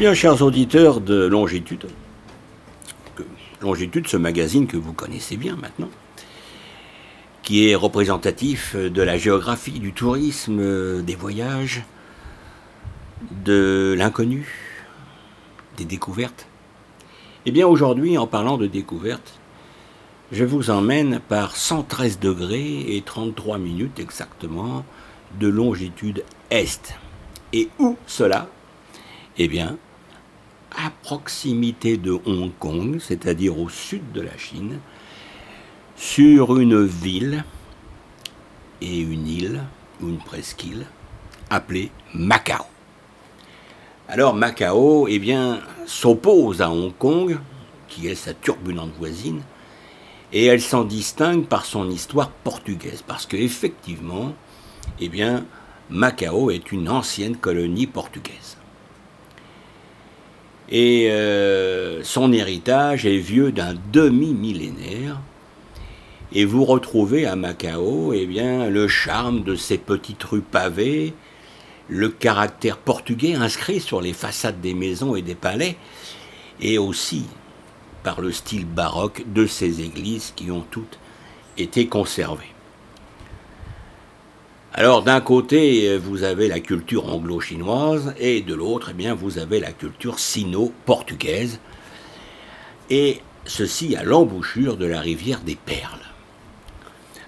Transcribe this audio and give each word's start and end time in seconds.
bien, 0.00 0.14
chers 0.14 0.40
auditeurs 0.40 1.02
de 1.02 1.26
Longitude, 1.26 1.86
Longitude, 3.60 4.08
ce 4.08 4.16
magazine 4.16 4.66
que 4.66 4.78
vous 4.78 4.94
connaissez 4.94 5.36
bien 5.36 5.56
maintenant, 5.56 5.90
qui 7.42 7.68
est 7.68 7.74
représentatif 7.74 8.76
de 8.76 9.02
la 9.02 9.18
géographie, 9.18 9.78
du 9.78 9.92
tourisme, 9.92 11.02
des 11.02 11.14
voyages, 11.14 11.82
de 13.44 13.94
l'inconnu, 13.94 14.48
des 15.76 15.84
découvertes. 15.84 16.46
Eh 17.44 17.50
bien 17.50 17.66
aujourd'hui, 17.66 18.16
en 18.16 18.26
parlant 18.26 18.56
de 18.56 18.66
découvertes, 18.66 19.38
je 20.32 20.46
vous 20.46 20.70
emmène 20.70 21.20
par 21.28 21.56
113 21.56 22.20
degrés 22.20 22.96
et 22.96 23.02
33 23.02 23.58
minutes 23.58 24.00
exactement 24.00 24.82
de 25.38 25.48
longitude 25.48 26.24
est. 26.48 26.94
Et 27.52 27.68
où 27.78 27.98
cela? 28.06 28.48
Eh 29.36 29.46
bien, 29.46 29.76
à 30.76 30.90
proximité 31.02 31.96
de 31.96 32.18
Hong 32.24 32.52
Kong, 32.58 32.98
c'est-à-dire 33.00 33.58
au 33.58 33.68
sud 33.68 34.12
de 34.12 34.20
la 34.20 34.36
Chine, 34.36 34.78
sur 35.96 36.58
une 36.58 36.84
ville 36.84 37.44
et 38.80 38.98
une 39.00 39.26
île, 39.26 39.60
ou 40.00 40.08
une 40.08 40.18
presqu'île, 40.18 40.86
appelée 41.50 41.90
Macao. 42.14 42.64
Alors 44.08 44.34
Macao, 44.34 45.06
eh 45.08 45.20
s'oppose 45.86 46.62
à 46.62 46.70
Hong 46.70 46.96
Kong, 46.96 47.38
qui 47.88 48.08
est 48.08 48.14
sa 48.14 48.32
turbulente 48.32 48.92
voisine, 48.98 49.42
et 50.32 50.46
elle 50.46 50.62
s'en 50.62 50.84
distingue 50.84 51.46
par 51.46 51.64
son 51.64 51.90
histoire 51.90 52.30
portugaise, 52.30 53.02
parce 53.06 53.26
qu'effectivement, 53.26 54.32
eh 55.00 55.10
Macao 55.90 56.50
est 56.50 56.72
une 56.72 56.88
ancienne 56.88 57.36
colonie 57.36 57.86
portugaise. 57.86 58.56
Et 60.70 61.10
euh, 61.10 62.02
son 62.04 62.32
héritage 62.32 63.04
est 63.04 63.18
vieux 63.18 63.50
d'un 63.50 63.74
demi-millénaire. 63.92 65.20
Et 66.32 66.44
vous 66.44 66.64
retrouvez 66.64 67.26
à 67.26 67.34
Macao 67.34 68.12
eh 68.12 68.26
bien, 68.26 68.70
le 68.70 68.86
charme 68.86 69.42
de 69.42 69.56
ces 69.56 69.78
petites 69.78 70.22
rues 70.22 70.42
pavées, 70.42 71.12
le 71.88 72.08
caractère 72.08 72.78
portugais 72.78 73.34
inscrit 73.34 73.80
sur 73.80 74.00
les 74.00 74.12
façades 74.12 74.60
des 74.60 74.74
maisons 74.74 75.16
et 75.16 75.22
des 75.22 75.34
palais, 75.34 75.76
et 76.60 76.78
aussi 76.78 77.24
par 78.04 78.20
le 78.20 78.30
style 78.30 78.64
baroque 78.64 79.24
de 79.32 79.46
ces 79.46 79.80
églises 79.80 80.32
qui 80.36 80.52
ont 80.52 80.64
toutes 80.70 81.00
été 81.58 81.88
conservées. 81.88 82.54
Alors 84.72 85.02
d'un 85.02 85.20
côté, 85.20 85.98
vous 85.98 86.22
avez 86.22 86.46
la 86.46 86.60
culture 86.60 87.12
anglo-chinoise 87.12 88.14
et 88.20 88.40
de 88.40 88.54
l'autre, 88.54 88.90
eh 88.92 88.94
bien, 88.94 89.14
vous 89.14 89.38
avez 89.38 89.58
la 89.58 89.72
culture 89.72 90.20
sino-portugaise. 90.20 91.58
Et 92.88 93.20
ceci 93.46 93.96
à 93.96 94.04
l'embouchure 94.04 94.76
de 94.76 94.86
la 94.86 95.00
rivière 95.00 95.40
des 95.40 95.56
Perles. 95.56 95.98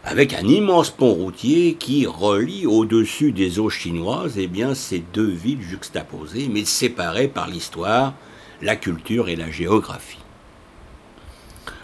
Avec 0.05 0.35
un 0.35 0.47
immense 0.47 0.91
pont 0.91 1.15
routier 1.15 1.75
qui 1.75 2.07
relie 2.07 2.67
au-dessus 2.67 3.33
des 3.33 3.59
eaux 3.59 3.71
chinoises 3.71 4.39
eh 4.39 4.47
bien, 4.47 4.75
ces 4.75 5.01
deux 5.13 5.31
villes 5.31 5.63
juxtaposées, 5.63 6.49
mais 6.49 6.65
séparées 6.65 7.29
par 7.29 7.49
l'histoire, 7.49 8.15
la 8.61 8.77
culture 8.77 9.29
et 9.29 9.37
la 9.37 9.51
géographie. 9.51 10.22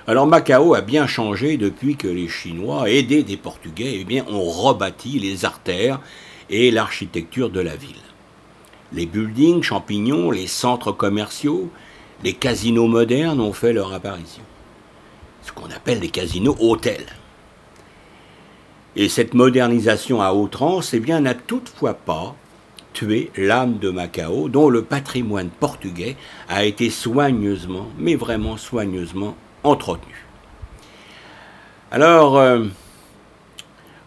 Alors 0.09 0.27
Macao 0.27 0.75
a 0.75 0.81
bien 0.81 1.07
changé 1.07 1.59
depuis 1.59 1.97
que 1.97 2.09
les 2.09 2.29
Chinois, 2.29 2.89
aidés 2.89 3.23
des 3.23 3.37
Portugais, 3.37 4.07
eh 4.09 4.23
ont 4.23 4.49
rebâti 4.49 5.19
les 5.19 5.45
artères 5.45 6.01
et 6.49 6.71
l'architecture 6.71 7.51
de 7.51 7.61
la 7.61 7.77
ville. 7.77 7.91
Les 8.95 9.05
buildings, 9.05 9.63
champignons, 9.63 10.31
les 10.31 10.47
centres 10.47 10.93
commerciaux, 10.93 11.69
les 12.25 12.33
casinos 12.33 12.87
modernes 12.87 13.43
ont 13.43 13.53
fait 13.53 13.75
leur 13.75 13.93
apparition. 13.93 14.43
Ce 15.43 15.53
qu'on 15.53 15.71
appelle 15.71 16.01
les 16.01 16.09
casinos 16.09 16.57
hôtels. 16.59 17.05
Et 18.97 19.11
cette 19.11 19.35
modernisation 19.35 20.23
à 20.23 20.33
outrance 20.33 20.95
eh 20.95 21.01
bien, 21.01 21.21
n'a 21.21 21.35
toutefois 21.35 21.93
pas 21.93 22.35
tué 22.95 23.31
l'âme 23.37 23.77
de 23.77 23.91
Macao, 23.91 24.49
dont 24.49 24.71
le 24.71 24.85
patrimoine 24.85 25.51
portugais 25.51 26.17
a 26.49 26.65
été 26.65 26.89
soigneusement, 26.89 27.89
mais 27.99 28.15
vraiment 28.15 28.57
soigneusement 28.57 29.37
entretenu. 29.65 30.27
Alors, 31.91 32.39
euh, 32.39 32.65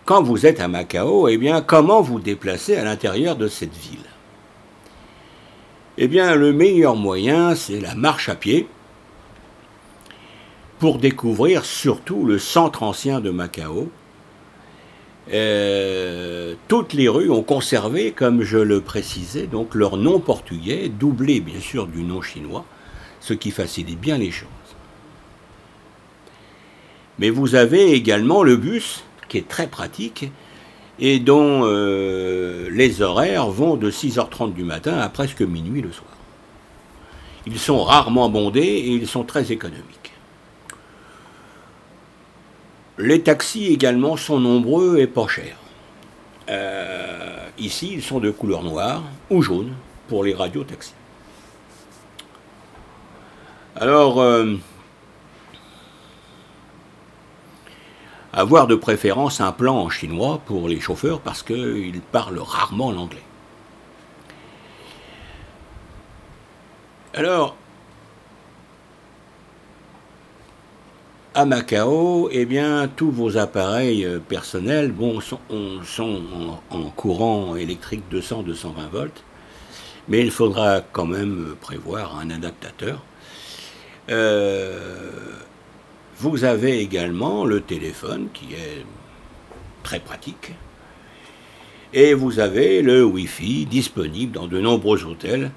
quand 0.05 0.23
vous 0.23 0.45
êtes 0.45 0.59
à 0.59 0.67
Macao, 0.67 1.27
eh 1.27 1.37
bien, 1.37 1.61
comment 1.61 2.01
vous 2.01 2.19
déplacer 2.19 2.75
à 2.75 2.83
l'intérieur 2.83 3.35
de 3.35 3.47
cette 3.47 3.75
ville? 3.75 3.99
Eh 5.97 6.07
bien, 6.07 6.35
le 6.35 6.53
meilleur 6.53 6.95
moyen, 6.95 7.55
c'est 7.55 7.79
la 7.79 7.95
marche 7.95 8.29
à 8.29 8.35
pied 8.35 8.67
pour 10.79 10.97
découvrir 10.97 11.63
surtout 11.63 12.25
le 12.25 12.39
centre 12.39 12.81
ancien 12.81 13.19
de 13.19 13.29
Macao. 13.29 13.91
Euh, 15.31 16.55
toutes 16.67 16.93
les 16.93 17.07
rues 17.07 17.29
ont 17.29 17.43
conservé, 17.43 18.11
comme 18.11 18.41
je 18.41 18.57
le 18.57 18.81
précisais, 18.81 19.47
donc 19.47 19.75
leur 19.75 19.95
nom 19.97 20.19
portugais, 20.19 20.89
doublé 20.89 21.39
bien 21.39 21.59
sûr 21.59 21.87
du 21.87 22.03
nom 22.03 22.21
chinois, 22.21 22.65
ce 23.19 23.33
qui 23.33 23.51
facilite 23.51 23.99
bien 23.99 24.17
les 24.17 24.31
choses. 24.31 24.49
Mais 27.21 27.29
vous 27.29 27.53
avez 27.53 27.91
également 27.91 28.41
le 28.41 28.57
bus, 28.57 29.03
qui 29.29 29.37
est 29.37 29.47
très 29.47 29.67
pratique, 29.67 30.31
et 30.97 31.19
dont 31.19 31.61
euh, 31.65 32.67
les 32.71 33.03
horaires 33.03 33.47
vont 33.47 33.75
de 33.75 33.91
6h30 33.91 34.53
du 34.53 34.63
matin 34.63 34.97
à 34.97 35.07
presque 35.07 35.41
minuit 35.41 35.83
le 35.83 35.91
soir. 35.91 36.09
Ils 37.45 37.59
sont 37.59 37.83
rarement 37.83 38.27
bondés 38.27 38.61
et 38.61 38.87
ils 38.87 39.07
sont 39.07 39.23
très 39.23 39.51
économiques. 39.51 40.13
Les 42.97 43.21
taxis 43.21 43.67
également 43.67 44.17
sont 44.17 44.39
nombreux 44.39 44.97
et 44.97 45.05
pas 45.05 45.27
chers. 45.27 45.57
Euh, 46.49 47.45
ici, 47.59 47.91
ils 47.93 48.03
sont 48.03 48.19
de 48.19 48.31
couleur 48.31 48.63
noire 48.63 49.03
ou 49.29 49.43
jaune 49.43 49.73
pour 50.07 50.23
les 50.23 50.33
radios-taxis. 50.33 50.95
Alors, 53.75 54.19
euh, 54.19 54.55
avoir 58.33 58.67
de 58.67 58.75
préférence 58.75 59.41
un 59.41 59.51
plan 59.51 59.75
en 59.77 59.89
chinois 59.89 60.41
pour 60.45 60.67
les 60.69 60.79
chauffeurs 60.79 61.19
parce 61.19 61.43
qu'ils 61.43 62.01
parlent 62.11 62.39
rarement 62.39 62.91
l'anglais. 62.91 63.23
Alors, 67.13 67.57
à 71.33 71.45
Macao, 71.45 72.29
eh 72.31 72.45
bien, 72.45 72.89
tous 72.93 73.11
vos 73.11 73.37
appareils 73.37 74.05
euh, 74.05 74.19
personnels 74.19 74.93
sont, 75.23 76.21
en, 76.69 76.83
courant 76.89 77.55
électrique 77.55 78.03
200-220 78.11 78.89
volts, 78.91 79.23
mais 80.07 80.21
il 80.21 80.31
faudra 80.31 80.81
quand 80.81 81.05
même 81.05 81.55
prévoir 81.59 82.17
un 82.17 82.29
adaptateur. 82.29 83.01
Euh, 84.09 85.11
vous 86.21 86.43
avez 86.43 86.79
également 86.81 87.45
le 87.45 87.61
téléphone 87.61 88.27
qui 88.31 88.53
est 88.53 88.85
très 89.81 89.99
pratique. 89.99 90.51
Et 91.93 92.13
vous 92.13 92.37
avez 92.37 92.83
le 92.83 93.03
Wi-Fi 93.03 93.65
disponible 93.65 94.31
dans 94.31 94.45
de 94.45 94.61
nombreux 94.61 95.03
hôtels. 95.03 95.49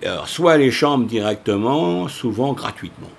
Alors, 0.00 0.28
soit 0.28 0.56
les 0.58 0.70
chambres 0.70 1.06
directement, 1.06 2.06
souvent 2.06 2.52
gratuitement. 2.52 3.10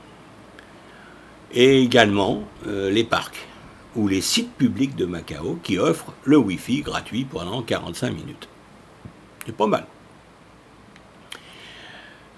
Et 1.51 1.83
également 1.83 2.43
euh, 2.67 2.89
les 2.89 3.03
parcs 3.03 3.45
ou 3.97 4.07
les 4.07 4.21
sites 4.21 4.53
publics 4.53 4.95
de 4.95 5.05
Macao 5.05 5.59
qui 5.61 5.77
offrent 5.77 6.13
le 6.23 6.37
Wi-Fi 6.37 6.83
gratuit 6.83 7.25
pendant 7.25 7.61
45 7.61 8.11
minutes. 8.11 8.47
C'est 9.45 9.55
pas 9.55 9.67
mal. 9.67 9.85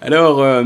Alors, 0.00 0.40
euh, 0.40 0.64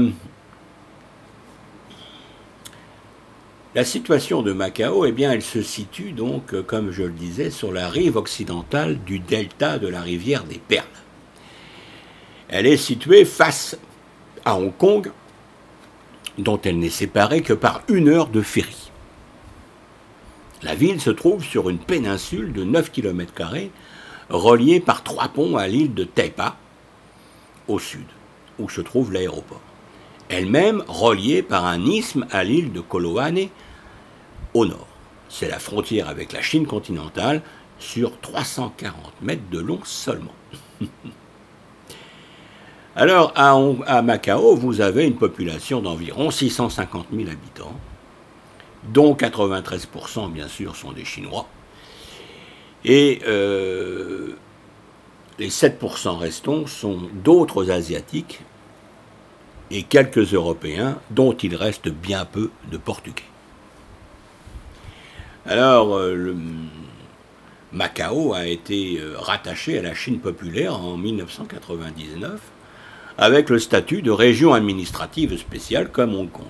La 3.74 3.84
situation 3.84 4.42
de 4.42 4.52
Macao, 4.52 5.04
eh 5.04 5.10
bien, 5.10 5.32
elle 5.32 5.42
se 5.42 5.60
situe 5.60 6.12
donc, 6.12 6.54
euh, 6.54 6.62
comme 6.62 6.92
je 6.92 7.02
le 7.02 7.10
disais, 7.10 7.50
sur 7.50 7.72
la 7.72 7.88
rive 7.88 8.16
occidentale 8.16 9.02
du 9.02 9.18
delta 9.18 9.80
de 9.80 9.88
la 9.88 10.00
rivière 10.00 10.44
des 10.44 10.60
Perles. 10.60 10.86
Elle 12.48 12.66
est 12.66 12.76
située 12.76 13.24
face 13.24 13.76
à 14.44 14.56
Hong 14.56 14.72
Kong, 14.78 15.10
dont 16.38 16.60
elle 16.62 16.78
n'est 16.78 16.88
séparée 16.88 17.42
que 17.42 17.52
par 17.52 17.82
une 17.88 18.08
heure 18.08 18.28
de 18.28 18.42
ferry. 18.42 18.92
La 20.62 20.76
ville 20.76 21.00
se 21.00 21.10
trouve 21.10 21.42
sur 21.42 21.68
une 21.68 21.78
péninsule 21.78 22.52
de 22.52 22.62
9 22.62 22.92
km, 22.92 23.32
reliée 24.28 24.78
par 24.78 25.02
trois 25.02 25.28
ponts 25.28 25.56
à 25.56 25.66
l'île 25.66 25.94
de 25.94 26.04
Taipa, 26.04 26.56
au 27.66 27.80
sud, 27.80 28.06
où 28.60 28.68
se 28.68 28.80
trouve 28.80 29.12
l'aéroport. 29.12 29.60
Elle-même 30.28 30.84
reliée 30.86 31.42
par 31.42 31.66
un 31.66 31.84
isthme 31.84 32.26
à 32.30 32.44
l'île 32.44 32.72
de 32.72 32.80
Koloane, 32.80 33.48
au 34.54 34.66
nord. 34.66 34.86
C'est 35.28 35.48
la 35.48 35.58
frontière 35.58 36.08
avec 36.08 36.32
la 36.32 36.40
Chine 36.40 36.66
continentale 36.66 37.42
sur 37.78 38.18
340 38.20 38.94
mètres 39.20 39.50
de 39.50 39.58
long 39.58 39.80
seulement. 39.84 40.34
Alors, 42.96 43.32
à, 43.34 44.02
Macao, 44.02 44.54
vous 44.54 44.80
avez 44.80 45.04
une 45.04 45.16
population 45.16 45.80
d'environ 45.80 46.30
650 46.30 47.08
000 47.12 47.28
habitants, 47.28 47.76
dont 48.92 49.14
93% 49.14 50.30
bien 50.30 50.46
sûr 50.46 50.76
sont 50.76 50.92
des 50.92 51.04
Chinois. 51.04 51.48
Et 52.84 53.20
euh, 53.26 54.36
les 55.40 55.48
7% 55.48 56.16
restants 56.18 56.68
sont 56.68 57.08
d'autres 57.24 57.70
Asiatiques 57.72 58.42
et 59.72 59.82
quelques 59.82 60.32
Européens, 60.32 60.98
dont 61.10 61.32
il 61.32 61.56
reste 61.56 61.88
bien 61.88 62.24
peu 62.24 62.50
de 62.70 62.76
Portugais. 62.76 63.24
Alors, 65.46 65.94
euh, 65.96 66.34
Macao 67.72 68.32
a 68.32 68.46
été 68.46 68.98
euh, 68.98 69.14
rattaché 69.18 69.78
à 69.78 69.82
la 69.82 69.94
Chine 69.94 70.18
populaire 70.18 70.80
en 70.80 70.96
1999 70.96 72.40
avec 73.18 73.50
le 73.50 73.58
statut 73.58 74.00
de 74.00 74.10
région 74.10 74.54
administrative 74.54 75.36
spéciale 75.38 75.90
comme 75.90 76.14
Hong 76.14 76.30
Kong. 76.30 76.46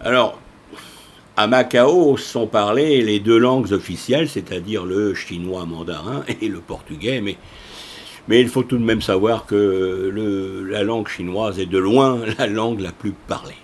Alors, 0.00 0.40
à 1.36 1.46
Macao 1.46 2.16
sont 2.16 2.48
parlées 2.48 3.00
les 3.00 3.20
deux 3.20 3.38
langues 3.38 3.72
officielles, 3.72 4.28
c'est-à-dire 4.28 4.84
le 4.84 5.14
chinois 5.14 5.64
mandarin 5.64 6.24
et 6.40 6.48
le 6.48 6.58
portugais, 6.58 7.20
mais 7.20 8.40
il 8.40 8.48
faut 8.48 8.64
tout 8.64 8.78
de 8.78 8.84
même 8.84 9.00
savoir 9.00 9.46
que 9.46 10.12
la 10.68 10.82
langue 10.82 11.06
chinoise 11.06 11.60
est 11.60 11.66
de 11.66 11.78
loin 11.78 12.18
la 12.38 12.48
langue 12.48 12.80
la 12.80 12.90
plus 12.90 13.12
parlée. 13.12 13.54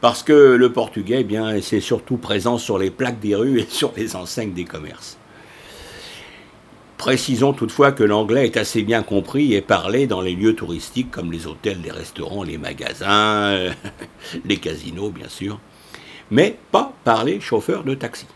Parce 0.00 0.22
que 0.22 0.32
le 0.32 0.72
portugais, 0.72 1.18
eh 1.20 1.24
bien, 1.24 1.60
c'est 1.60 1.80
surtout 1.80 2.16
présent 2.16 2.56
sur 2.58 2.78
les 2.78 2.90
plaques 2.90 3.20
des 3.20 3.34
rues 3.34 3.60
et 3.60 3.66
sur 3.68 3.92
les 3.96 4.16
enseignes 4.16 4.52
des 4.52 4.64
commerces. 4.64 5.18
Précisons 6.96 7.52
toutefois 7.52 7.92
que 7.92 8.02
l'anglais 8.02 8.46
est 8.46 8.56
assez 8.56 8.82
bien 8.82 9.02
compris 9.02 9.54
et 9.54 9.60
parlé 9.60 10.08
dans 10.08 10.20
les 10.20 10.34
lieux 10.34 10.56
touristiques 10.56 11.12
comme 11.12 11.30
les 11.30 11.46
hôtels, 11.46 11.80
les 11.82 11.92
restaurants, 11.92 12.42
les 12.42 12.58
magasins, 12.58 13.72
les 14.44 14.56
casinos 14.56 15.10
bien 15.10 15.28
sûr, 15.28 15.60
mais 16.32 16.56
pas 16.72 16.92
par 17.04 17.24
les 17.24 17.40
chauffeurs 17.40 17.84
de 17.84 17.94
taxi. 17.94 18.26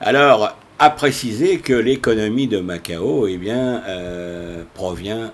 Alors, 0.00 0.56
à 0.78 0.88
préciser 0.88 1.58
que 1.58 1.74
l'économie 1.74 2.48
de 2.48 2.58
Macao 2.58 3.26
eh 3.26 3.36
bien, 3.36 3.82
euh, 3.86 4.64
provient 4.72 5.30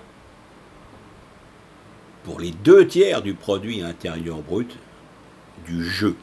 pour 2.27 2.41
les 2.41 2.51
deux 2.51 2.85
tiers 2.85 3.21
du 3.21 3.33
produit 3.33 3.81
intérieur 3.81 4.39
brut 4.39 4.77
du 5.65 5.85
jeu, 5.85 6.17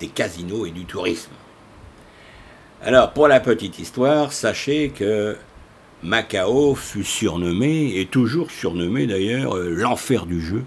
des 0.00 0.08
casinos 0.08 0.66
et 0.66 0.72
du 0.72 0.86
tourisme. 0.86 1.30
Alors, 2.82 3.12
pour 3.12 3.28
la 3.28 3.38
petite 3.38 3.78
histoire, 3.78 4.32
sachez 4.32 4.88
que 4.88 5.36
Macao 6.02 6.74
fut 6.74 7.04
surnommé, 7.04 8.00
et 8.00 8.06
toujours 8.06 8.50
surnommé 8.50 9.06
d'ailleurs, 9.06 9.56
euh, 9.56 9.70
l'enfer 9.70 10.26
du 10.26 10.40
jeu. 10.40 10.64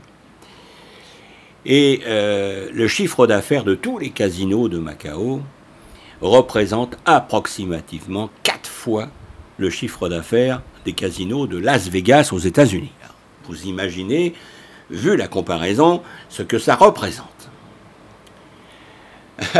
Et 1.65 1.99
euh, 2.05 2.69
le 2.71 2.87
chiffre 2.87 3.27
d'affaires 3.27 3.65
de 3.65 3.75
tous 3.75 3.99
les 3.99 4.11
casinos 4.11 4.69
de 4.69 4.77
Macao 4.77 5.41
représente 6.21 6.97
approximativement 7.03 8.29
quatre 8.43 8.69
fois 8.69 9.09
le 9.57 9.69
chiffre 9.69 10.07
d'affaires 10.07 10.61
des 10.85 10.93
casinos 10.93 11.47
de 11.47 11.57
Las 11.57 11.89
Vegas 11.89 12.29
aux 12.31 12.39
États-Unis. 12.39 12.93
Vous 13.47 13.63
imaginez, 13.65 14.33
vu 14.89 15.15
la 15.15 15.27
comparaison, 15.27 16.01
ce 16.29 16.43
que 16.43 16.59
ça 16.59 16.75
représente. 16.75 17.49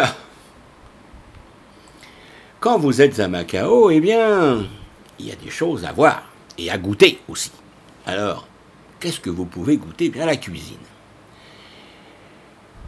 Quand 2.60 2.80
vous 2.80 3.02
êtes 3.02 3.20
à 3.20 3.28
Macao, 3.28 3.90
eh 3.92 4.00
bien, 4.00 4.66
il 5.20 5.28
y 5.28 5.32
a 5.32 5.36
des 5.36 5.50
choses 5.52 5.86
à 5.86 5.92
voir 5.92 6.24
et 6.58 6.72
à 6.72 6.78
goûter 6.78 7.20
aussi. 7.28 7.52
Alors, 8.06 8.48
qu'est-ce 9.00 9.20
que 9.20 9.30
vous 9.30 9.46
pouvez 9.46 9.78
goûter 9.78 10.10
Bien 10.10 10.26
la 10.26 10.38
cuisine? 10.38 10.78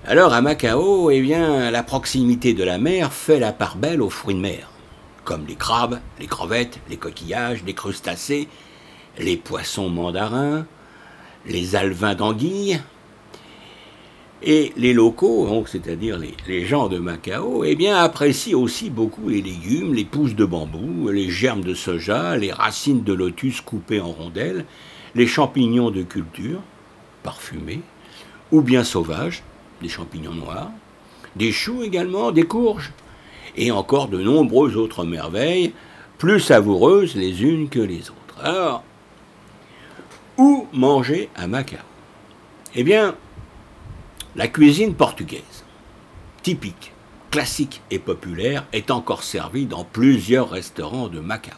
Alors 0.05 0.33
à 0.33 0.41
Macao, 0.41 1.11
eh 1.11 1.21
bien, 1.21 1.69
la 1.69 1.83
proximité 1.83 2.53
de 2.53 2.63
la 2.63 2.77
mer 2.77 3.11
fait 3.11 3.39
la 3.39 3.51
part 3.51 3.75
belle 3.75 4.01
aux 4.01 4.09
fruits 4.09 4.35
de 4.35 4.39
mer, 4.39 4.69
comme 5.25 5.45
les 5.45 5.55
crabes, 5.55 5.99
les 6.19 6.27
crevettes, 6.27 6.79
les 6.89 6.95
coquillages, 6.95 7.63
les 7.65 7.73
crustacés, 7.73 8.47
les 9.17 9.35
poissons 9.35 9.89
mandarins, 9.89 10.65
les 11.47 11.75
alevins 11.75 12.15
d'anguille, 12.15 12.79
et 14.43 14.71
les 14.77 14.93
locaux, 14.93 15.65
c'est-à-dire 15.65 16.19
les, 16.47 16.65
gens 16.65 16.89
de 16.89 16.99
Macao, 16.99 17.63
eh 17.63 17.75
bien, 17.75 17.97
apprécient 17.97 18.59
aussi 18.59 18.89
beaucoup 18.89 19.29
les 19.29 19.41
légumes, 19.41 19.93
les 19.93 20.05
pousses 20.05 20.35
de 20.35 20.45
bambou, 20.45 21.09
les 21.09 21.29
germes 21.29 21.63
de 21.63 21.73
soja, 21.73 22.37
les 22.37 22.51
racines 22.51 23.03
de 23.03 23.13
lotus 23.13 23.61
coupées 23.61 23.99
en 23.99 24.11
rondelles, 24.11 24.65
les 25.15 25.25
champignons 25.25 25.89
de 25.89 26.03
culture, 26.03 26.61
parfumés, 27.23 27.81
ou 28.51 28.61
bien 28.61 28.83
sauvages, 28.83 29.41
des 29.81 29.89
champignons 29.89 30.35
noirs, 30.35 30.71
des 31.35 31.51
choux 31.51 31.81
également, 31.81 32.31
des 32.31 32.43
courges, 32.43 32.91
et 33.55 33.71
encore 33.71 34.07
de 34.07 34.21
nombreuses 34.21 34.77
autres 34.77 35.03
merveilles, 35.03 35.73
plus 36.19 36.39
savoureuses 36.39 37.15
les 37.15 37.43
unes 37.43 37.69
que 37.69 37.79
les 37.79 38.09
autres. 38.11 38.39
Alors, 38.43 38.83
où 40.37 40.67
manger 40.73 41.29
à 41.35 41.47
Macao 41.47 41.79
Eh 42.75 42.83
bien, 42.83 43.15
la 44.35 44.47
cuisine 44.47 44.93
portugaise, 44.93 45.65
typique, 46.43 46.93
classique 47.31 47.81
et 47.91 47.99
populaire, 47.99 48.65
est 48.73 48.91
encore 48.91 49.23
servie 49.23 49.65
dans 49.65 49.83
plusieurs 49.83 50.49
restaurants 50.49 51.07
de 51.07 51.19
Macao. 51.19 51.57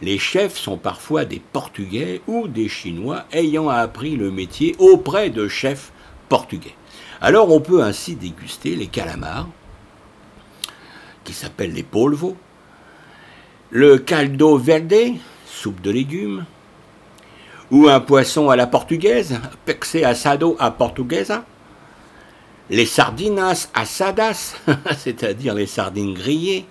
Les 0.00 0.18
chefs 0.18 0.56
sont 0.56 0.78
parfois 0.78 1.24
des 1.24 1.38
Portugais 1.38 2.22
ou 2.26 2.48
des 2.48 2.68
Chinois 2.68 3.24
ayant 3.32 3.68
appris 3.68 4.16
le 4.16 4.32
métier 4.32 4.74
auprès 4.80 5.30
de 5.30 5.46
chefs 5.46 5.92
portugais. 6.28 6.74
Alors 7.20 7.52
on 7.52 7.60
peut 7.60 7.84
ainsi 7.84 8.16
déguster 8.16 8.74
les 8.74 8.88
calamars, 8.88 9.48
qui 11.22 11.32
s'appellent 11.32 11.72
les 11.72 11.84
polvos, 11.84 12.36
le 13.70 13.96
caldo 13.98 14.58
verde, 14.58 15.14
soupe 15.46 15.80
de 15.80 15.92
légumes, 15.92 16.44
ou 17.72 17.88
un 17.88 18.00
poisson 18.00 18.50
à 18.50 18.54
la 18.54 18.66
portugaise, 18.66 19.40
pexe 19.64 19.96
asado 20.04 20.56
à 20.60 20.70
portuguesa, 20.70 21.44
les 22.68 22.84
sardinas 22.84 23.70
asadas, 23.74 24.56
c'est-à-dire 24.98 25.54
les 25.54 25.66
sardines 25.66 26.12
grillées, 26.12 26.66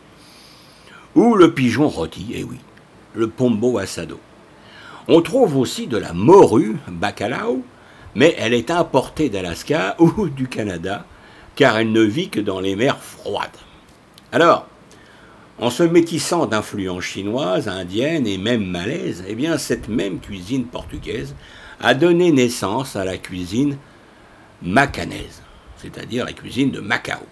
ou 1.16 1.36
le 1.36 1.54
pigeon 1.54 1.90
rôti, 1.90 2.28
eh 2.36 2.44
oui, 2.44 2.60
le 3.16 3.28
pombo 3.28 3.80
asado. 3.80 4.20
On 5.08 5.22
trouve 5.22 5.58
aussi 5.58 5.88
de 5.88 5.98
la 5.98 6.14
morue, 6.14 6.78
bacalao, 6.88 7.64
mais 8.14 8.36
elle 8.38 8.54
est 8.54 8.70
importée 8.70 9.30
d'Alaska 9.30 9.96
ou 10.00 10.30
du 10.30 10.48
Canada, 10.48 11.06
car 11.56 11.78
elle 11.78 11.92
ne 11.92 12.04
vit 12.04 12.30
que 12.30 12.40
dans 12.40 12.60
les 12.60 12.76
mers 12.76 13.02
froides. 13.02 13.50
Alors, 14.32 14.68
en 15.62 15.70
se 15.70 15.84
métissant 15.84 16.48
d'influences 16.48 17.06
chinoises, 17.06 17.70
indiennes 17.70 18.28
et 18.28 18.38
même 18.38 18.66
malaises, 18.66 19.24
eh 19.28 19.36
bien 19.36 19.58
cette 19.58 19.88
même 19.88 20.20
cuisine 20.20 20.66
portugaise 20.66 21.36
a 21.80 21.94
donné 21.94 22.32
naissance 22.32 22.96
à 22.96 23.06
la 23.06 23.18
cuisine 23.18 23.78
macanaise 24.62 25.42
c'est-à-dire 25.82 26.26
la 26.26 26.34
cuisine 26.34 26.72
de 26.72 26.80
Macao. 26.80 27.26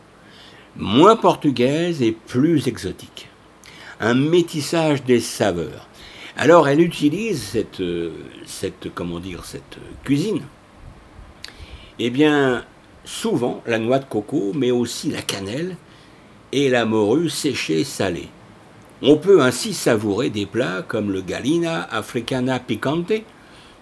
Moins 0.76 1.16
portugaise 1.16 2.02
et 2.02 2.12
plus 2.12 2.68
exotique. 2.68 3.30
Un 4.00 4.14
métissage 4.14 5.04
des 5.04 5.20
saveurs. 5.20 5.88
Alors 6.38 6.68
elle 6.68 6.82
utilise 6.82 7.44
cette, 7.44 7.82
dire, 7.82 9.46
cette 9.46 9.78
cuisine. 10.04 10.42
Eh 12.00 12.10
bien, 12.10 12.64
souvent 13.04 13.62
la 13.66 13.78
noix 13.78 14.00
de 14.00 14.06
coco, 14.06 14.54
mais 14.56 14.72
aussi 14.72 15.12
la 15.12 15.22
cannelle 15.22 15.76
et 16.52 16.70
la 16.70 16.86
morue 16.86 17.30
séchée 17.30 17.84
salée. 17.84 18.30
On 19.02 19.18
peut 19.18 19.42
ainsi 19.42 19.74
savourer 19.74 20.30
des 20.30 20.46
plats 20.46 20.84
comme 20.88 21.12
le 21.12 21.22
galina 21.22 21.84
africana 21.84 22.60
picante, 22.60 23.14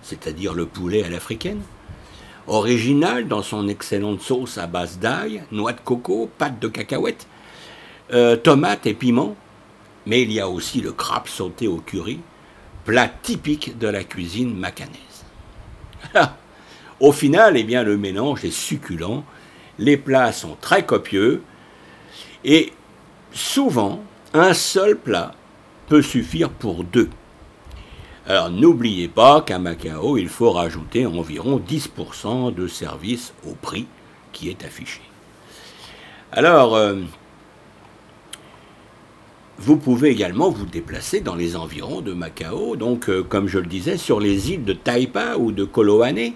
c'est-à-dire 0.01 0.53
le 0.53 0.65
poulet 0.65 1.03
à 1.03 1.09
l'africaine, 1.09 1.61
original 2.45 3.27
dans 3.27 3.41
son 3.41 3.67
excellente 3.67 4.21
sauce 4.21 4.57
à 4.57 4.67
base 4.67 4.99
d'ail, 4.99 5.43
noix 5.51 5.73
de 5.73 5.81
coco, 5.81 6.29
pâte 6.37 6.59
de 6.59 6.67
cacahuète, 6.67 7.27
euh, 8.13 8.35
tomates 8.35 8.85
et 8.85 8.93
piments. 8.93 9.35
Mais 10.05 10.21
il 10.21 10.31
y 10.31 10.39
a 10.39 10.47
aussi 10.47 10.81
le 10.81 10.91
crabe 10.91 11.27
sauté 11.27 11.67
au 11.67 11.77
curry, 11.77 12.19
plat 12.85 13.09
typique 13.09 13.77
de 13.77 13.87
la 13.87 14.03
cuisine 14.03 14.55
macanaise. 14.55 15.25
au 16.99 17.11
final, 17.11 17.57
eh 17.57 17.63
bien, 17.63 17.83
le 17.83 17.97
mélange 17.97 18.45
est 18.45 18.51
succulent, 18.51 19.23
les 19.79 19.97
plats 19.97 20.31
sont 20.31 20.55
très 20.61 20.85
copieux 20.85 21.41
et 22.43 22.73
souvent, 23.31 24.01
un 24.33 24.53
seul 24.53 24.97
plat 24.97 25.33
peut 25.87 26.01
suffire 26.01 26.49
pour 26.49 26.83
deux. 26.83 27.09
Alors 28.27 28.49
n'oubliez 28.49 29.07
pas 29.07 29.41
qu'à 29.41 29.57
Macao, 29.57 30.17
il 30.17 30.27
faut 30.27 30.51
rajouter 30.51 31.05
environ 31.05 31.59
10% 31.65 32.53
de 32.53 32.67
service 32.67 33.33
au 33.47 33.53
prix 33.53 33.87
qui 34.33 34.49
est 34.49 34.65
affiché. 34.65 35.01
Alors, 36.33 36.75
euh, 36.75 36.95
vous 39.59 39.77
pouvez 39.77 40.09
également 40.09 40.49
vous 40.49 40.65
déplacer 40.65 41.21
dans 41.21 41.35
les 41.35 41.55
environs 41.55 42.01
de 42.01 42.11
Macao, 42.11 42.75
donc 42.75 43.09
euh, 43.09 43.23
comme 43.23 43.47
je 43.47 43.59
le 43.59 43.65
disais, 43.65 43.97
sur 43.97 44.19
les 44.19 44.51
îles 44.51 44.65
de 44.65 44.73
Taipa 44.73 45.37
ou 45.37 45.53
de 45.53 45.63
Koloane, 45.63 46.33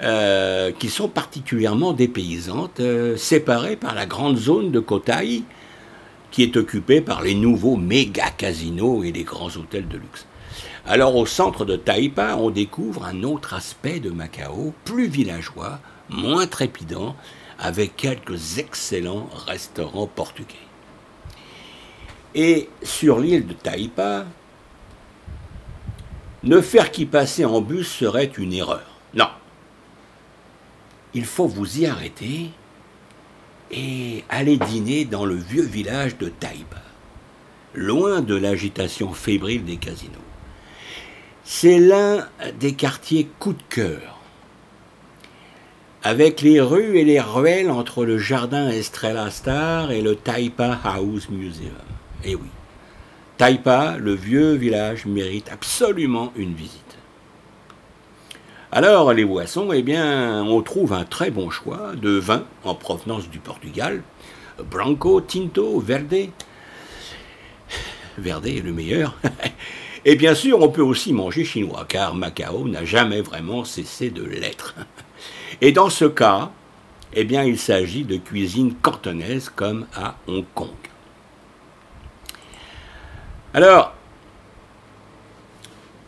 euh, 0.00 0.72
qui 0.72 0.88
sont 0.88 1.08
particulièrement 1.08 1.92
dépaysantes, 1.92 2.80
euh, 2.80 3.16
séparées 3.16 3.76
par 3.76 3.94
la 3.94 4.06
grande 4.06 4.36
zone 4.36 4.70
de 4.70 4.80
Kotai, 4.80 5.42
qui 6.30 6.42
est 6.42 6.56
occupée 6.56 7.00
par 7.00 7.22
les 7.22 7.34
nouveaux 7.34 7.76
méga 7.76 8.30
casinos 8.30 9.04
et 9.04 9.12
les 9.12 9.24
grands 9.24 9.54
hôtels 9.54 9.88
de 9.88 9.98
luxe. 9.98 10.26
Alors 10.86 11.14
au 11.14 11.26
centre 11.26 11.64
de 11.64 11.76
Taipa, 11.76 12.36
on 12.36 12.50
découvre 12.50 13.04
un 13.04 13.22
autre 13.22 13.54
aspect 13.54 14.00
de 14.00 14.10
Macao, 14.10 14.72
plus 14.84 15.06
villageois, 15.06 15.78
moins 16.08 16.46
trépidant, 16.46 17.14
avec 17.58 17.94
quelques 17.96 18.58
excellents 18.58 19.28
restaurants 19.46 20.08
portugais. 20.08 20.56
Et 22.34 22.68
sur 22.82 23.20
l'île 23.20 23.46
de 23.46 23.52
Taipa, 23.52 24.24
ne 26.42 26.60
faire 26.60 26.90
qu'y 26.90 27.06
passer 27.06 27.44
en 27.44 27.60
bus 27.60 27.88
serait 27.88 28.30
une 28.36 28.52
erreur. 28.52 28.86
Non. 29.14 29.28
Il 31.14 31.24
faut 31.24 31.46
vous 31.46 31.80
y 31.80 31.86
arrêter 31.86 32.50
et 33.70 34.24
aller 34.28 34.56
dîner 34.56 35.04
dans 35.04 35.24
le 35.24 35.34
vieux 35.34 35.64
village 35.64 36.16
de 36.18 36.28
Taipa, 36.28 36.82
loin 37.74 38.20
de 38.20 38.34
l'agitation 38.34 39.12
fébrile 39.12 39.64
des 39.64 39.76
casinos. 39.76 40.12
C'est 41.44 41.78
l'un 41.78 42.28
des 42.60 42.74
quartiers 42.74 43.28
coup 43.38 43.52
de 43.52 43.62
cœur, 43.68 44.20
avec 46.02 46.40
les 46.40 46.60
rues 46.60 46.98
et 46.98 47.04
les 47.04 47.20
ruelles 47.20 47.70
entre 47.70 48.04
le 48.04 48.18
jardin 48.18 48.68
Estrella 48.70 49.30
Star 49.30 49.90
et 49.92 50.02
le 50.02 50.16
Taipa 50.16 50.80
House 50.84 51.28
Museum. 51.28 51.72
Eh 52.24 52.34
oui, 52.34 52.48
Taipa, 53.36 53.96
le 53.98 54.14
vieux 54.14 54.54
village, 54.54 55.06
mérite 55.06 55.50
absolument 55.50 56.32
une 56.36 56.54
visite. 56.54 56.91
Alors, 58.74 59.12
les 59.12 59.26
boissons, 59.26 59.70
eh 59.74 59.82
bien, 59.82 60.42
on 60.44 60.62
trouve 60.62 60.94
un 60.94 61.04
très 61.04 61.30
bon 61.30 61.50
choix 61.50 61.92
de 61.94 62.12
vins 62.12 62.46
en 62.64 62.74
provenance 62.74 63.28
du 63.28 63.38
Portugal. 63.38 64.02
Branco, 64.70 65.20
Tinto, 65.20 65.78
Verde. 65.78 66.30
Verde 68.16 68.46
est 68.46 68.64
le 68.64 68.72
meilleur. 68.72 69.14
Et 70.06 70.16
bien 70.16 70.34
sûr, 70.34 70.62
on 70.62 70.70
peut 70.70 70.80
aussi 70.80 71.12
manger 71.12 71.44
chinois, 71.44 71.84
car 71.86 72.14
Macao 72.14 72.66
n'a 72.66 72.86
jamais 72.86 73.20
vraiment 73.20 73.66
cessé 73.66 74.08
de 74.08 74.24
l'être. 74.24 74.74
Et 75.60 75.72
dans 75.72 75.90
ce 75.90 76.06
cas, 76.06 76.50
eh 77.12 77.24
bien, 77.24 77.44
il 77.44 77.58
s'agit 77.58 78.04
de 78.04 78.16
cuisine 78.16 78.74
cantonaise 78.76 79.50
comme 79.54 79.86
à 79.94 80.16
Hong 80.26 80.46
Kong. 80.54 80.70
Alors, 83.52 83.92